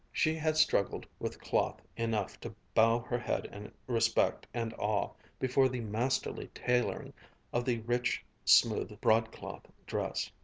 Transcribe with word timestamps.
She 0.11 0.33
had 0.33 0.57
struggled 0.57 1.05
with 1.19 1.39
cloth 1.39 1.79
enough 1.95 2.39
to 2.39 2.55
bow 2.73 3.01
her 3.01 3.19
head 3.19 3.45
in 3.45 3.71
respect 3.85 4.47
and 4.51 4.73
awe 4.79 5.11
before 5.37 5.69
the 5.69 5.81
masterly 5.81 6.47
tailoring 6.55 7.13
of 7.53 7.65
the 7.65 7.81
rich, 7.81 8.25
smooth 8.43 8.99
broadcloth 8.99 9.67
dress. 9.85 10.31